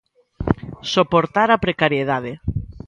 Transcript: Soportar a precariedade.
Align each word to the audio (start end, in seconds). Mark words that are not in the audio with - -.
Soportar 0.93 1.47
a 1.51 1.61
precariedade. 1.65 2.31